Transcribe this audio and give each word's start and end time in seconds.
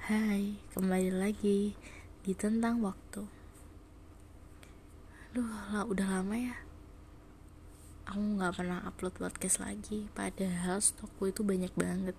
Hai, 0.00 0.56
kembali 0.72 1.12
lagi 1.12 1.76
di 2.24 2.32
Tentang 2.32 2.80
Waktu. 2.80 3.20
Aduh, 5.28 5.44
lah, 5.44 5.84
udah 5.84 6.08
lama 6.08 6.40
ya. 6.40 6.56
Aku 8.08 8.40
gak 8.40 8.56
pernah 8.56 8.80
upload 8.88 9.20
podcast 9.20 9.60
lagi 9.60 10.08
Padahal 10.16 10.80
stokku 10.80 11.28
itu 11.28 11.44
banyak 11.44 11.68
banget. 11.76 12.16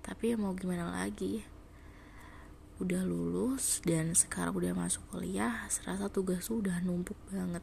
Tapi 0.00 0.32
ya 0.32 0.40
mau 0.40 0.56
gimana 0.56 0.88
lagi? 0.88 1.44
Udah 2.80 3.04
lulus 3.04 3.84
dan 3.84 4.16
sekarang 4.16 4.56
udah 4.56 4.72
masuk 4.72 5.04
kuliah 5.12 5.68
Serasa 5.68 6.08
tugas 6.08 6.48
udah 6.48 6.80
numpuk 6.80 7.20
banget. 7.28 7.62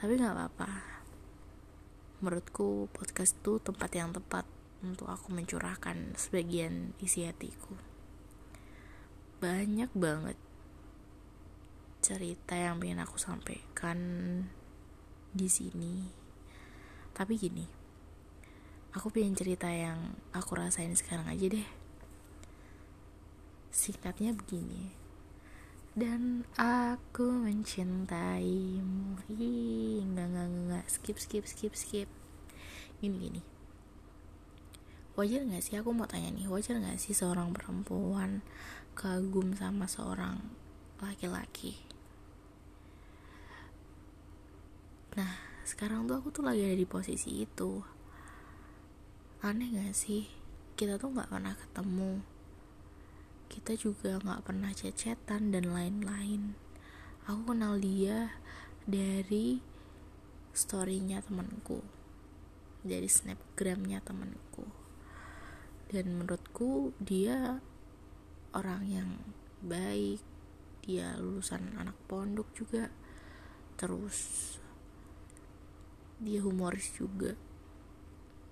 Tapi 0.00 0.16
gak 0.16 0.32
apa-apa. 0.32 0.70
Menurutku 2.24 2.88
podcast 2.88 3.36
itu 3.36 3.60
tempat 3.60 3.92
yang 3.92 4.16
tepat 4.16 4.48
untuk 4.80 5.12
aku 5.12 5.28
mencurahkan 5.28 6.16
sebagian 6.16 6.96
isi 7.04 7.28
hatiku 7.28 7.97
banyak 9.38 9.86
banget 9.94 10.34
cerita 12.02 12.58
yang 12.58 12.82
pengen 12.82 12.98
aku 13.06 13.22
sampaikan 13.22 13.98
di 15.30 15.46
sini. 15.46 16.10
Tapi 17.14 17.38
gini 17.38 17.62
aku 18.98 19.14
pengen 19.14 19.38
cerita 19.38 19.70
yang 19.70 20.18
aku 20.34 20.58
rasain 20.58 20.90
sekarang 20.98 21.30
aja 21.30 21.46
deh. 21.54 21.68
Singkatnya 23.70 24.34
begini 24.34 24.90
dan 25.94 26.42
aku 26.58 27.30
mencintaimu. 27.30 29.22
Ih 29.30 30.02
enggak 30.02 30.26
enggak 30.34 30.48
enggak 30.50 30.84
skip 30.90 31.22
skip 31.22 31.46
skip 31.46 31.78
skip. 31.78 32.10
Gini 32.98 33.16
gini 33.22 33.57
wajar 35.18 35.42
gak 35.42 35.66
sih? 35.66 35.74
Aku 35.82 35.90
mau 35.90 36.06
tanya 36.06 36.30
nih 36.30 36.46
wajar 36.46 36.78
gak 36.78 37.02
sih 37.02 37.10
seorang 37.10 37.50
perempuan 37.50 38.46
kagum 38.94 39.50
sama 39.58 39.90
seorang 39.90 40.38
laki-laki? 41.02 41.74
Nah 45.18 45.42
sekarang 45.66 46.06
tuh 46.06 46.22
aku 46.22 46.30
tuh 46.30 46.46
lagi 46.46 46.62
ada 46.62 46.78
di 46.78 46.86
posisi 46.86 47.42
itu. 47.42 47.82
Aneh 49.42 49.74
gak 49.74 49.90
sih? 49.98 50.30
Kita 50.78 51.02
tuh 51.02 51.10
gak 51.10 51.34
pernah 51.34 51.58
ketemu. 51.58 52.22
Kita 53.50 53.74
juga 53.74 54.22
gak 54.22 54.46
pernah 54.46 54.70
cecetan 54.70 55.50
dan 55.50 55.74
lain-lain. 55.74 56.54
Aku 57.26 57.42
kenal 57.42 57.82
dia 57.82 58.38
dari 58.86 59.58
storynya 60.54 61.18
temanku 61.26 61.82
dari 62.86 63.10
snapgramnya 63.10 63.98
temanku 64.00 64.87
dan 65.88 66.20
menurutku 66.20 66.92
dia 67.00 67.64
orang 68.52 68.82
yang 68.84 69.10
baik. 69.64 70.20
Dia 70.84 71.16
lulusan 71.20 71.76
anak 71.76 71.96
pondok 72.08 72.48
juga. 72.52 72.92
Terus 73.80 74.16
dia 76.20 76.40
humoris 76.44 76.92
juga. 76.92 77.32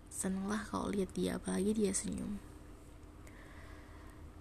Seneng 0.09 0.49
lah 0.49 0.65
kalau 0.65 0.89
lihat 0.89 1.13
dia 1.13 1.37
apalagi 1.37 1.77
dia 1.77 1.93
senyum. 1.93 2.41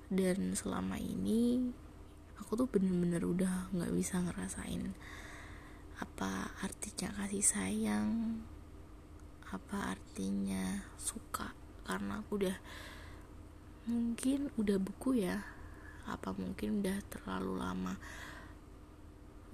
Dan 0.07 0.55
selama 0.55 0.95
ini 0.95 1.71
aku 2.39 2.55
tuh 2.55 2.67
bener-bener 2.67 3.23
udah 3.23 3.71
nggak 3.75 3.91
bisa 3.95 4.21
ngerasain 4.21 4.95
apa 5.95 6.51
artinya 6.59 7.07
kasih 7.23 7.39
sayang 7.39 8.43
apa 9.47 9.95
artinya 9.95 10.83
suka 10.99 11.64
karena 11.85 12.25
aku 12.25 12.41
udah 12.41 12.57
mungkin 13.85 14.49
udah 14.57 14.77
buku 14.81 15.21
ya. 15.21 15.45
Apa 16.09 16.33
mungkin 16.33 16.81
udah 16.81 16.97
terlalu 17.09 17.53
lama 17.61 17.93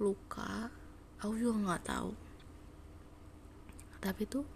luka? 0.00 0.72
Aku 1.20 1.36
juga 1.36 1.54
nggak 1.60 1.84
tahu. 1.84 2.12
Tapi 4.02 4.22
tuh 4.26 4.48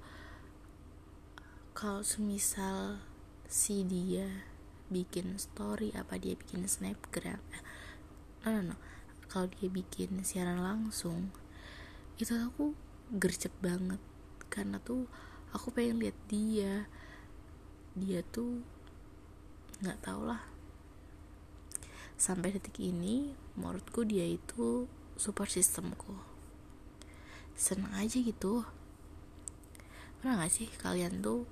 kalau 1.76 2.00
semisal 2.00 3.04
si 3.47 3.84
dia 3.84 4.26
bikin 4.88 5.37
story 5.37 5.93
apa 5.94 6.16
dia 6.19 6.34
bikin 6.34 6.64
snapgram 6.66 7.38
eh, 7.53 7.62
no 8.43 8.48
no 8.50 8.72
no. 8.72 8.76
Kalau 9.28 9.47
dia 9.53 9.69
bikin 9.69 10.25
siaran 10.25 10.64
langsung 10.64 11.31
itu 12.16 12.32
aku 12.32 12.72
gercep 13.12 13.53
banget. 13.60 14.00
Karena 14.48 14.81
tuh 14.81 15.04
aku 15.53 15.69
pengen 15.70 16.00
lihat 16.00 16.16
dia 16.32 16.88
dia 17.96 18.20
tuh 18.20 18.60
nggak 19.80 20.04
tau 20.04 20.20
lah. 20.28 20.44
Sampai 22.20 22.52
detik 22.52 22.76
ini 22.80 23.32
menurutku 23.56 24.04
dia 24.04 24.28
itu 24.28 24.84
support 25.16 25.48
systemku. 25.48 26.12
Seneng 27.56 27.92
aja 27.96 28.20
gitu. 28.20 28.68
Pernah 30.20 30.44
gak 30.44 30.52
sih 30.52 30.68
kalian 30.80 31.24
tuh 31.24 31.48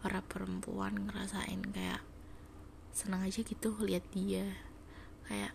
para 0.00 0.24
perempuan 0.24 1.08
ngerasain 1.08 1.60
kayak 1.76 2.00
seneng 2.96 3.24
aja 3.28 3.44
gitu 3.44 3.76
lihat 3.84 4.04
dia? 4.16 4.48
Kayak 5.28 5.52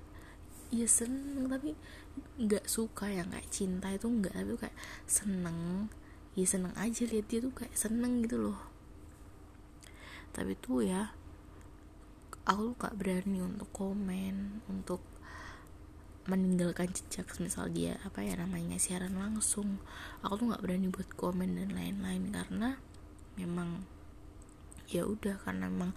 ya 0.70 0.86
seneng 0.86 1.50
tapi 1.50 1.74
nggak 2.38 2.68
suka 2.68 3.08
ya 3.08 3.24
nggak 3.24 3.48
cinta 3.50 3.90
itu 3.94 4.06
nggak 4.06 4.38
tapi 4.38 4.54
kayak 4.58 4.78
seneng. 5.10 5.90
Ya 6.38 6.46
seneng 6.46 6.78
aja 6.78 7.10
lihat 7.10 7.26
dia 7.26 7.42
tuh 7.42 7.54
kayak 7.54 7.74
seneng 7.74 8.22
gitu 8.22 8.38
loh 8.38 8.77
tapi 10.36 10.56
tuh 10.60 10.84
ya 10.84 11.12
aku 12.48 12.80
gak 12.80 12.96
berani 12.96 13.44
untuk 13.44 13.68
komen 13.76 14.64
untuk 14.72 15.04
meninggalkan 16.28 16.92
jejak 16.92 17.28
misal 17.40 17.72
dia 17.72 17.96
apa 18.04 18.20
ya 18.20 18.36
namanya 18.36 18.76
siaran 18.76 19.16
langsung. 19.16 19.80
Aku 20.22 20.36
tuh 20.36 20.52
nggak 20.52 20.60
berani 20.60 20.92
buat 20.92 21.08
komen 21.16 21.56
dan 21.56 21.72
lain-lain 21.72 22.36
karena 22.36 22.76
memang 23.40 23.88
ya 24.92 25.08
udah 25.08 25.40
karena 25.40 25.72
memang 25.72 25.96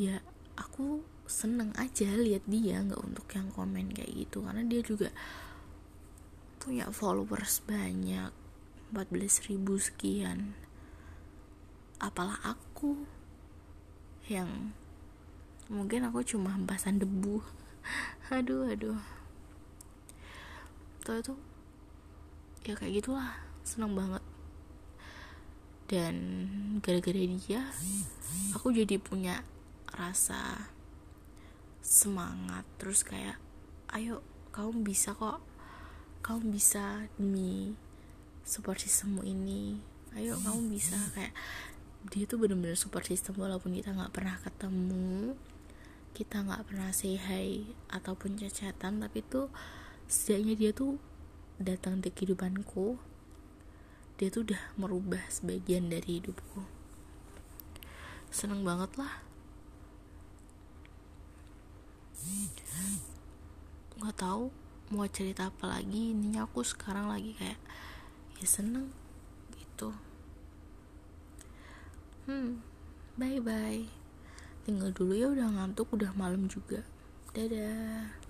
ya 0.00 0.24
aku 0.56 1.04
seneng 1.28 1.76
aja 1.76 2.08
lihat 2.16 2.48
dia 2.48 2.80
nggak 2.80 3.04
untuk 3.04 3.28
yang 3.36 3.52
komen 3.52 3.92
kayak 3.92 4.16
gitu. 4.16 4.40
Karena 4.40 4.64
dia 4.64 4.80
juga 4.80 5.12
punya 6.56 6.88
followers 6.88 7.60
banyak 7.68 8.32
14 8.96 9.48
ribu 9.52 9.76
sekian 9.76 10.56
apalah 12.02 12.42
aku 12.42 12.98
yang 14.26 14.74
mungkin 15.70 16.02
aku 16.10 16.26
cuma 16.26 16.50
hempasan 16.58 16.98
debu. 16.98 17.38
Aduh 18.34 18.66
aduh. 18.66 18.98
Tuh 21.06 21.18
itu 21.18 21.34
ya 22.62 22.74
kayak 22.74 23.02
gitulah 23.02 23.38
seneng 23.62 23.94
banget. 23.94 24.22
Dan 25.86 26.16
gara-gara 26.80 27.18
dia 27.18 27.62
aku 28.56 28.74
jadi 28.74 28.98
punya 28.98 29.46
rasa 29.90 30.70
semangat. 31.82 32.64
Terus 32.78 33.02
kayak 33.06 33.36
ayo 33.94 34.22
kamu 34.54 34.86
bisa 34.86 35.12
kok. 35.14 35.42
Kamu 36.22 36.54
bisa 36.54 37.10
demi 37.18 37.74
support 38.46 38.78
systemmu 38.78 39.26
ini. 39.26 39.82
Ayo 40.14 40.38
kamu 40.38 40.70
bisa. 40.72 40.96
Kayak 41.12 41.34
dia 42.10 42.24
tuh 42.26 42.42
bener-bener 42.42 42.74
support 42.74 43.06
system 43.06 43.38
walaupun 43.38 43.76
kita 43.76 43.94
nggak 43.94 44.10
pernah 44.10 44.34
ketemu 44.42 45.38
kita 46.12 46.42
nggak 46.42 46.66
pernah 46.66 46.90
say 46.90 47.14
hi 47.16 47.62
ataupun 47.92 48.36
cacatan 48.36 49.00
tapi 49.04 49.22
tuh 49.22 49.48
setidaknya 50.10 50.54
dia 50.58 50.70
tuh 50.74 50.98
datang 51.62 52.02
di 52.02 52.10
kehidupanku 52.10 53.12
dia 54.22 54.30
tuh 54.30 54.46
udah 54.46 54.62
merubah 54.78 55.18
sebagian 55.26 55.90
dari 55.90 56.22
hidupku. 56.22 56.62
Seneng 58.30 58.62
banget 58.62 58.94
lah. 58.94 59.18
Nggak 63.98 64.14
tahu 64.14 64.54
mau 64.94 65.10
cerita 65.10 65.50
apa 65.50 65.74
lagi 65.74 66.14
ininya 66.14 66.46
aku 66.46 66.62
sekarang 66.62 67.10
lagi 67.10 67.34
kayak 67.34 67.58
ya 68.38 68.46
seneng 68.46 68.94
gitu 69.58 69.90
hmm 72.28 72.62
bye 73.18 73.42
bye 73.42 73.82
tinggal 74.62 74.94
dulu 74.94 75.12
ya 75.18 75.26
udah 75.26 75.48
ngantuk 75.58 75.90
udah 75.90 76.14
malam 76.14 76.46
juga. 76.46 76.86
Dadah 77.34 78.21